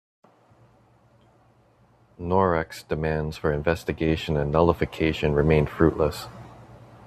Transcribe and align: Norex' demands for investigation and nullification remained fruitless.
Norex' 2.19 2.87
demands 2.87 3.37
for 3.37 3.53
investigation 3.53 4.35
and 4.35 4.51
nullification 4.51 5.35
remained 5.35 5.69
fruitless. 5.69 6.25